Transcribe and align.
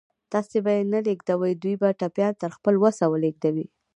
تاسې 0.31 0.57
به 0.65 0.71
یې 0.77 0.83
نه 0.93 0.99
لېږدوئ، 1.05 1.51
دوی 1.61 1.75
به 1.81 1.89
ټپيان 1.99 2.33
تر 2.41 2.49
خپل 2.57 2.75
وسه 2.83 3.03
ولېږدوي. 3.07 3.65